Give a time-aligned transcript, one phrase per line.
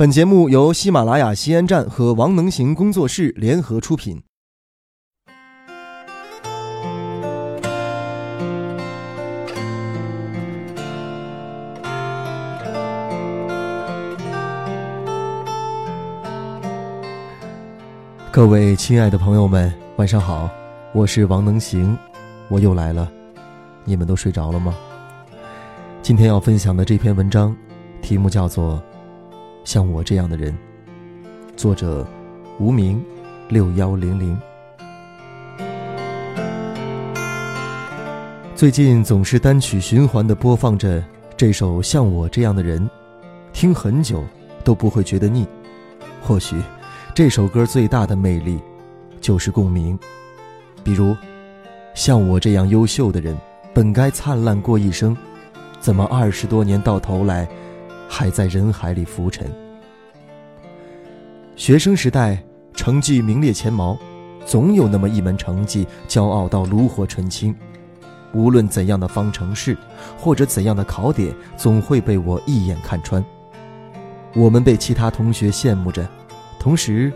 [0.00, 4.22] 本节目由喜马拉雅西安站和王能行工作室联合出品。
[18.30, 20.48] 各位亲爱的朋友们，晚上好，
[20.94, 21.94] 我是王能行，
[22.48, 23.12] 我又来了，
[23.84, 24.74] 你们都睡着了吗？
[26.00, 27.54] 今天要分享的这篇文章，
[28.00, 28.76] 题目叫做
[29.70, 30.52] 《像我这样的人》，
[31.56, 32.04] 作者
[32.58, 33.00] 无名
[33.48, 34.36] 六幺零零。
[38.56, 41.00] 最近总是单曲循环的播放着
[41.36, 42.84] 这首《像我这样的人》，
[43.52, 44.24] 听很久
[44.64, 45.46] 都不会觉得腻，
[46.20, 46.60] 或许。
[47.14, 48.58] 这首歌最大的魅力，
[49.20, 49.96] 就是共鸣。
[50.82, 51.16] 比如，
[51.94, 53.38] 像我这样优秀的人，
[53.72, 55.16] 本该灿烂过一生，
[55.78, 57.48] 怎么二十多年到头来，
[58.12, 59.48] 还在人海里浮沉？
[61.54, 62.42] 学生时代
[62.74, 63.96] 成绩名列前茅，
[64.44, 67.54] 总有那么一门成绩，骄傲到炉火纯青。
[68.34, 69.78] 无论怎样的方程式，
[70.18, 73.24] 或者怎样的考点，总会被我一眼看穿。
[74.34, 76.06] 我们被其他同学羡慕着。
[76.58, 77.12] 同时，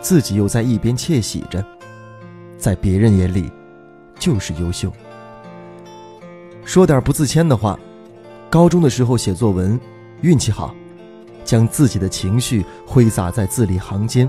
[0.00, 1.62] 自己又在一边窃喜着，
[2.56, 3.52] 在别人眼里，
[4.18, 4.90] 就是优秀。
[6.64, 7.78] 说点不自谦的话，
[8.48, 9.78] 高中的时候写作文，
[10.22, 10.74] 运气好，
[11.44, 14.28] 将自己的情绪挥洒在字里行间，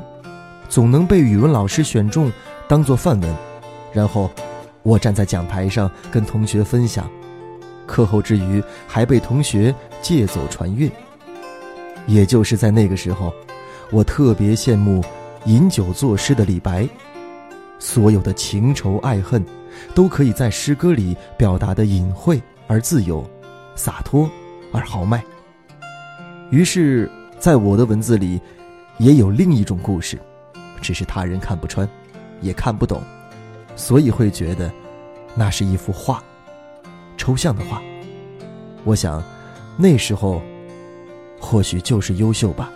[0.69, 2.31] 总能被语文老师选中
[2.67, 3.35] 当做范文，
[3.93, 4.29] 然后
[4.83, 7.09] 我站在讲台上跟同学分享，
[7.85, 10.89] 课后之余还被同学借走传阅。
[12.07, 13.33] 也就是在那个时候。
[13.93, 15.03] 我特别羡慕
[15.47, 16.87] 饮酒作诗的李白，
[17.77, 19.45] 所有的情仇爱恨，
[19.93, 23.29] 都可以在诗歌里表达的隐晦而自由，
[23.75, 24.31] 洒脱
[24.71, 25.21] 而豪迈。
[26.51, 28.39] 于是，在我的文字里，
[28.97, 30.19] 也有另一种故事，
[30.81, 31.87] 只是他人看不穿，
[32.41, 33.01] 也看不懂，
[33.77, 34.69] 所以会觉得，
[35.33, 36.21] 那是一幅画，
[37.15, 37.81] 抽象的画。
[38.83, 39.23] 我想，
[39.77, 40.41] 那时候，
[41.39, 42.69] 或许就是优秀吧。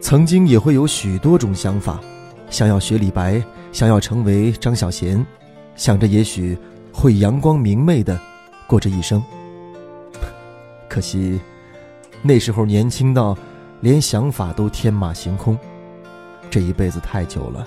[0.00, 2.00] 曾经也会有许多种想法，
[2.48, 5.22] 想要学李白，想要成为张小娴，
[5.78, 6.58] 想着也许
[6.92, 8.20] 会阳光明媚的
[8.66, 9.22] 过这一生。
[10.90, 11.40] 可惜，
[12.20, 13.38] 那时候年轻到
[13.80, 15.56] 连想法都天马行空。
[16.50, 17.66] 这一辈子太久了，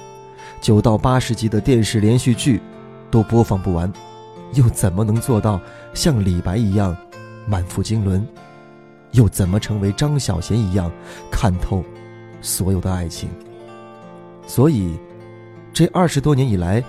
[0.60, 2.62] 九到八十集的电视连续剧
[3.10, 3.92] 都播放不完，
[4.56, 5.60] 又怎么能做到
[5.94, 6.96] 像李白一样
[7.48, 8.24] 满腹经纶？
[9.12, 10.92] 又怎么成为张小娴一样
[11.32, 11.84] 看透？
[12.42, 13.30] 所有的爱情，
[14.48, 14.98] 所以，
[15.72, 16.84] 这二十多年以来，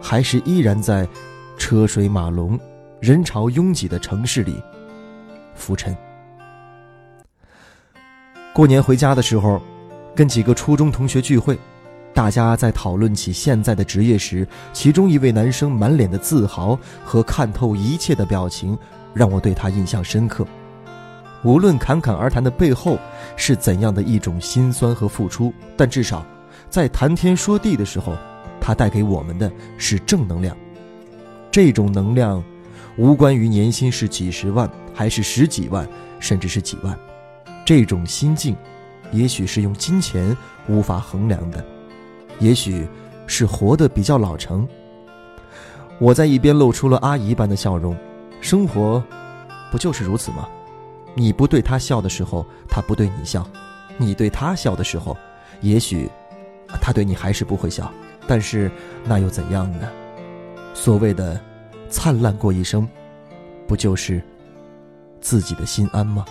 [0.00, 1.08] 还是依然在
[1.58, 2.58] 车水马龙、
[3.00, 4.62] 人潮拥挤的城市里
[5.54, 5.96] 浮沉。
[8.52, 9.60] 过年回家的时候，
[10.14, 11.58] 跟几个初中同学聚会，
[12.14, 18.78] 大家在讨论起现在的职业时，其中一位男生满脸的自豪和看透一切的表情，
[19.12, 20.46] 让我对他印象深刻。
[21.44, 22.98] 无论侃侃而谈的背后
[23.36, 26.24] 是怎样的一种心酸和付出，但至少，
[26.70, 28.16] 在谈天说地的时候，
[28.66, 30.56] 他带给我们的是正能量。
[31.52, 32.42] 这种能量，
[32.98, 35.88] 无关于年薪是几十万还是十几万，
[36.18, 36.98] 甚至是几万。
[37.64, 38.56] 这种心境，
[39.12, 41.64] 也许是用金钱无法衡量的，
[42.40, 42.88] 也许
[43.28, 44.66] 是活得比较老成。
[46.00, 47.96] 我在一边露出了阿姨般的笑容。
[48.40, 49.00] 生活，
[49.70, 50.48] 不就是如此吗？
[51.14, 53.42] 你不对他笑的时候，他不对你笑；
[53.96, 55.16] 你对他笑的时候，
[55.60, 56.10] 也许
[56.80, 57.88] 他对你还是不会笑。
[58.26, 58.70] 但是
[59.04, 59.88] 那又怎样呢？
[60.74, 61.40] 所谓的
[61.88, 62.88] 灿烂过一生，
[63.66, 64.22] 不就是
[65.20, 66.24] 自己的心安吗？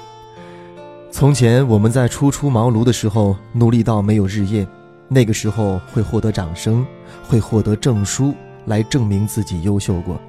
[1.12, 4.68] 从前我们在初出茅庐的时候，努力到没有日夜，
[5.08, 6.86] 那个时候会获得掌声，
[7.28, 8.34] 会获得证书
[8.66, 10.20] 来证明自己优秀过。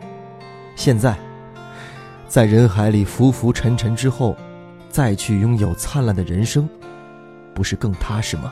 [0.75, 1.17] 现在，
[2.29, 4.37] 在人海里浮浮沉沉之后。
[4.89, 6.67] 再去拥有灿烂的人生，
[7.53, 8.51] 不是更踏实吗？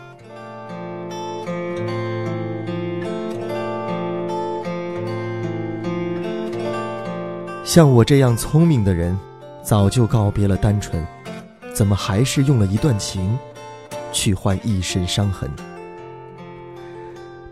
[7.75, 9.19] 像我这样聪明的人，
[9.61, 11.05] 早就告别了单纯，
[11.75, 13.37] 怎么还是用了一段情，
[14.13, 15.51] 去换一身伤痕？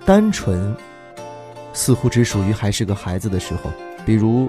[0.06, 0.76] 单纯，
[1.72, 3.72] 似乎只属于还是个孩子的时候，
[4.06, 4.48] 比如。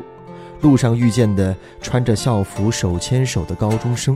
[0.62, 4.16] 路上遇见的穿着校服手牵手的高中生，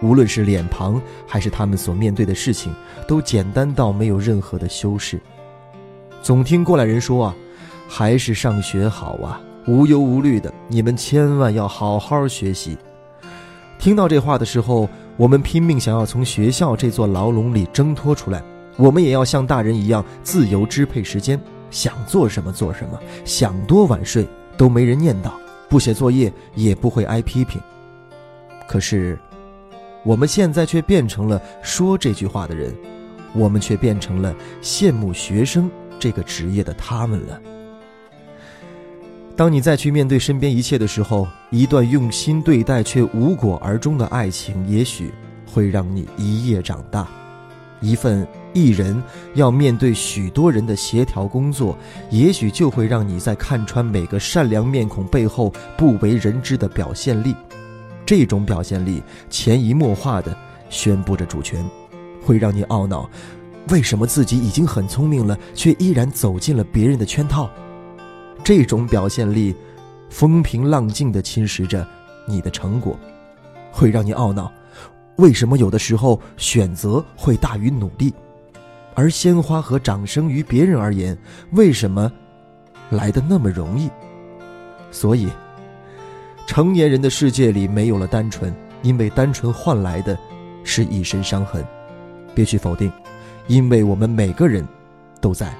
[0.00, 2.74] 无论是脸庞还是他们所面对的事情，
[3.06, 5.20] 都简单到没有任何的修饰。
[6.22, 7.36] 总听过来人说啊，
[7.86, 9.38] 还是上学好啊，
[9.68, 12.74] 无忧无虑的，你们千万要好好学习。
[13.78, 14.88] 听到这话的时候，
[15.18, 18.42] 我们拼命想要从学校这座牢笼里挣脱出来。
[18.78, 21.38] 我们也要像大人一样自由支配时间，
[21.70, 24.26] 想做什么做什么，想多晚睡
[24.56, 25.32] 都没人念叨，
[25.68, 27.60] 不写作业也不会挨批评。
[28.66, 29.18] 可是，
[30.02, 32.74] 我们现在却变成了说这句话的人，
[33.34, 37.38] 我们却变成了羡慕学生这个职业的他们了。
[39.38, 45.14] 当你再去面对身边一切的时候，一段用心对待却无果而终的爱情，也许
[45.46, 47.06] 会让你一夜长大。
[47.80, 49.00] 一份艺人
[49.34, 51.78] 要面对许多人的协调工作，
[52.10, 57.32] 也许就会让你在看穿每个善良面孔背后不为人知的表现力。
[58.04, 59.00] 这种表现力
[59.30, 60.36] 潜移默化地
[60.68, 61.64] 宣布着主权，
[62.24, 63.08] 会让你懊恼：
[63.68, 67.48] 为什么自己已经很聪明了，却依然走进了别人的圈套？
[68.48, 69.54] 这种表现力
[70.08, 71.86] 风平浪静地侵蚀着
[72.24, 72.98] 你的成果，
[73.70, 74.50] 会让你懊恼。
[75.16, 78.10] 为什么有的时候选择会大于努力，
[78.94, 81.14] 而鲜花和掌声于别人而言，
[81.50, 82.10] 为什么
[82.88, 83.90] 来的那么容易？
[84.90, 85.28] 所以，
[86.46, 88.50] 成年人的世界里没有了单纯，
[88.80, 90.18] 因为单纯换来的
[90.64, 91.62] 是一身伤痕。
[92.34, 92.90] 别去否定，
[93.46, 94.66] 因为我们每个人
[95.20, 95.54] 都在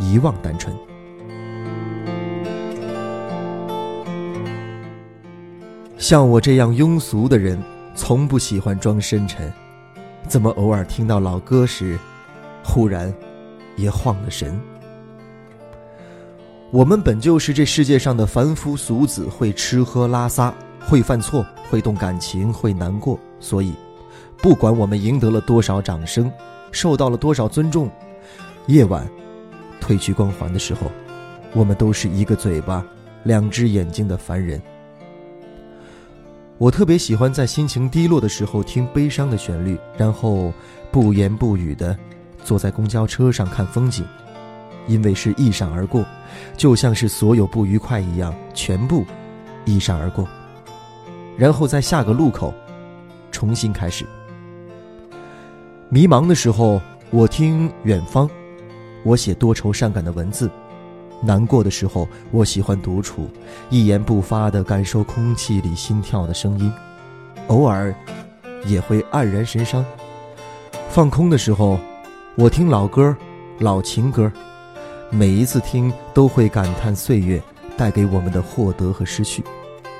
[0.00, 0.76] 遗忘单纯。
[6.04, 7.58] 像我这样庸俗的人。
[7.96, 9.50] 从不喜欢装深沉，
[10.28, 11.98] 怎么偶尔听到老歌时，
[12.62, 13.10] 忽然
[13.76, 14.60] 也晃了神？
[16.70, 23.18] 我们本就是这世界上的凡夫俗子，会吃喝拉撒，会犯错，会动感情，会难过。
[23.40, 23.72] 所以，
[24.42, 26.30] 不管我们赢得了多少掌声，
[26.70, 27.88] 受到了多少尊重，
[28.66, 29.08] 夜晚
[29.80, 30.90] 褪去光环的时候，
[31.54, 32.84] 我们都是一个嘴巴、
[33.22, 34.60] 两只眼睛的凡人。
[36.56, 40.52] 我特别喜欢在心情低落的时候听悲伤的旋律，然后
[40.92, 41.96] 不言不语的
[42.44, 44.04] 坐在公交车上看风景，
[44.86, 46.04] 因为是一闪而过，
[46.56, 49.04] 就像是所有不愉快一样，全部
[49.64, 50.28] 一闪而过，
[51.36, 52.54] 然后在下个路口
[53.32, 54.06] 重新开始。
[55.88, 56.80] 迷茫的时候，
[57.10, 58.30] 我听远方，
[59.02, 60.48] 我写多愁善感的文字。
[61.24, 63.28] 难过的时候，我喜欢独处，
[63.70, 66.72] 一言不发地感受空气里心跳的声音，
[67.48, 67.94] 偶尔
[68.66, 69.84] 也会黯然神伤。
[70.90, 71.78] 放空的时候，
[72.36, 73.16] 我听老歌、
[73.58, 74.30] 老情歌，
[75.10, 77.42] 每一次听都会感叹岁月
[77.76, 79.42] 带给我们的获得和失去，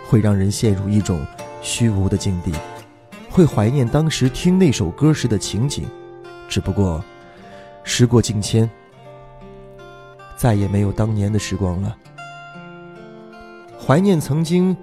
[0.08, 1.24] 会让人陷入一种
[1.62, 2.52] 虚无的境地，
[3.30, 5.84] 会怀念当时听那首歌时的情景。
[6.48, 7.02] 只不过，
[7.82, 8.68] 时过境迁。
[10.44, 11.96] 再也没有当年的时光了。
[13.80, 14.76] 怀念曾经，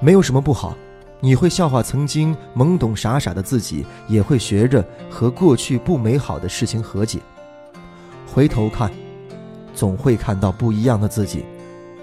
[0.00, 0.76] 没有什么不好。
[1.20, 7.20] 你会笑话曾经懵懂傻傻的自己，也会学着和过去不美好的事情和解。
[8.26, 8.90] 回头看，
[9.72, 11.44] 总会看到不一样的自己。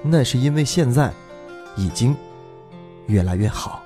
[0.01, 1.12] 那是因为现在，
[1.75, 2.15] 已经
[3.07, 3.83] 越来越好。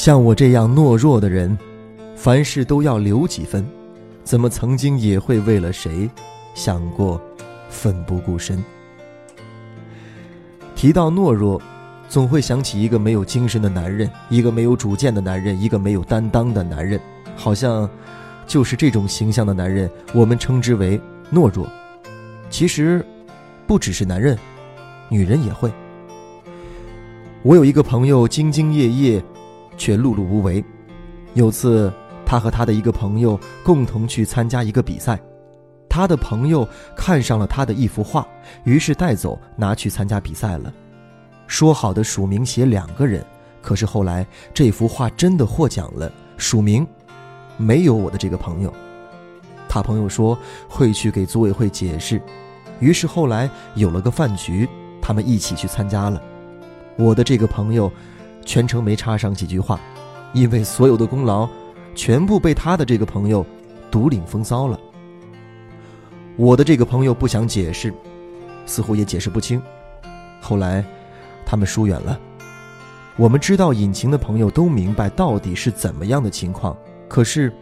[0.00, 1.58] 像我这样懦弱的人，
[2.16, 3.62] 凡事都要留几分，
[4.24, 6.08] 怎么曾经也会为了谁
[6.54, 7.20] 想过
[7.68, 8.64] 奋不顾身？
[10.74, 11.60] 提到懦弱，
[12.08, 16.98] 总会想起一个没有精神的男人，一个没有主见的男人，一个没有担当的男人，
[17.36, 17.86] 好像
[18.46, 20.98] 就是这种形象的男人，我们称之为
[21.30, 21.68] 懦弱。
[22.48, 23.04] 其实，
[23.66, 24.34] 不只是男人，
[25.10, 25.70] 女人也会。
[27.42, 29.22] 我有一个朋友，兢兢业业。
[29.80, 30.62] 却碌碌无为。
[31.32, 31.90] 有次，
[32.26, 35.18] 他和他的一个朋友共同去参加一个比赛，
[35.88, 38.26] 他的朋友看上了他的一幅画，
[38.64, 40.70] 于是带走拿去参加比赛了。
[41.46, 43.24] 说好的署名写两个人，
[43.62, 46.86] 可是后来这幅画真的获奖了，署名
[47.56, 48.70] 没有我的这个朋友。
[49.66, 50.36] 他朋友说
[50.68, 52.20] 会去给组委会解释，
[52.80, 54.68] 于是后来有了个饭局，
[55.00, 56.20] 他们一起去参加了。
[56.98, 57.90] 我的这个朋友。
[58.50, 59.78] 全程没插上几句话，
[60.32, 61.48] 因为所有的功劳
[61.94, 63.46] 全部被他的这个朋友
[63.92, 64.76] 独领风骚了。
[66.34, 67.94] 我的这个朋友不想解释，
[68.66, 69.62] 似乎也解释不清。
[70.40, 70.84] 后来
[71.46, 72.18] 他们疏远了。
[73.14, 76.76] 我们知道隐情的朋友都明白到底是怎么样的情况，
[77.08, 77.52] 可是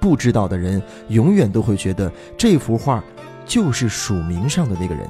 [0.00, 3.00] 不知道的人永远都会觉得这幅画
[3.46, 5.08] 就是署名上的那个人。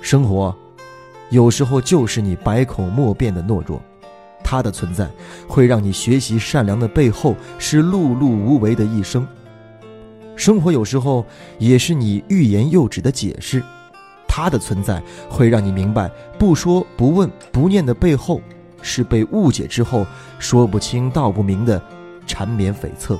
[0.00, 0.52] 生活。
[1.30, 3.80] 有时候就是你百口莫辩的懦弱，
[4.44, 5.08] 它的存在
[5.48, 9.26] 会让你学习善良的背后是碌碌无为的一生，
[10.36, 11.24] 生活有时候
[11.58, 13.62] 也是你欲言又止的解释。
[14.26, 18.40] 它的存在会让你明白，不说不问不念的背后，
[18.80, 20.06] 是被误解之后
[20.38, 21.80] 说不清道不明的
[22.26, 23.18] 缠绵悱恻。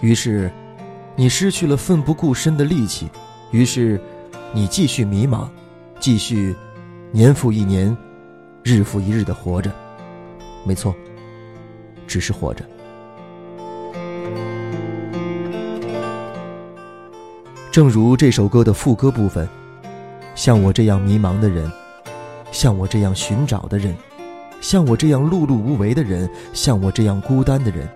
[0.00, 0.50] 于是，
[1.14, 3.08] 你失去了奋不顾身的力气。
[3.50, 4.00] 于是，
[4.54, 5.46] 你继续迷茫，
[5.98, 6.56] 继续
[7.12, 7.94] 年复一年，
[8.62, 9.70] 日复一日的活着。
[10.64, 10.94] 没错，
[12.06, 12.64] 只是活着。
[17.70, 19.48] 正如这首歌的副歌部分。
[20.36, 21.70] 像我这样迷茫的人，
[22.50, 23.94] 像我这样寻找的人，
[24.60, 27.86] 像我这样碌碌无为的人，像我这样孤单的人，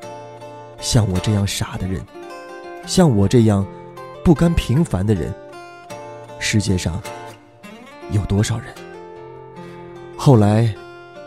[0.78, 2.04] 像我这样傻的人，
[2.86, 3.64] 像我这样
[4.22, 5.32] 不甘平凡的人，
[6.38, 7.00] 世界上
[8.10, 8.66] 有多少人？
[10.16, 10.74] 后来，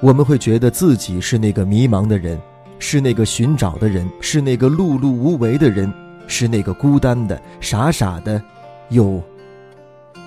[0.01, 2.39] 我们会觉得自己是那个迷茫的人，
[2.79, 5.91] 是那个寻找的人，是那个碌碌无为的人，
[6.27, 8.41] 是那个孤单的、傻傻的，
[8.89, 9.21] 又……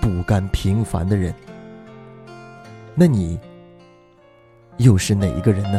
[0.01, 1.35] 不甘平凡的人，
[2.95, 3.39] 那你
[4.79, 5.79] 又是哪一个人呢？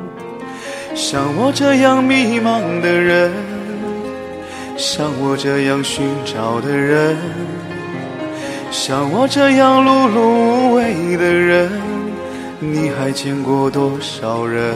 [0.93, 3.31] 像我这样迷茫的人，
[4.77, 7.17] 像我这样寻找的人。
[8.71, 11.69] 像我这样碌碌无为的人，
[12.59, 14.75] 你还见过多少人？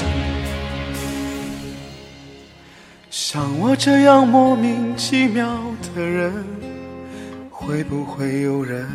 [3.11, 5.45] 像我这样莫名其妙
[5.93, 6.33] 的人，
[7.49, 8.87] 会不会有人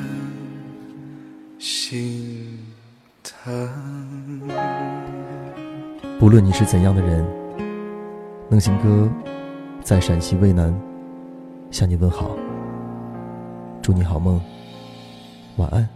[1.58, 2.58] 心
[3.23, 3.70] 疼？
[6.18, 7.23] 不论你是怎样的人，
[8.49, 9.06] 能行哥
[9.82, 10.75] 在陕西渭南
[11.70, 12.30] 向你问好，
[13.82, 14.40] 祝你好梦，
[15.56, 15.87] 晚安。